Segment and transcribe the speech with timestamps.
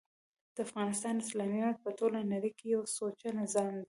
[0.57, 3.79] دافغانستان اسلامي امارت په ټوله نړۍ کي یو سوچه نظام دی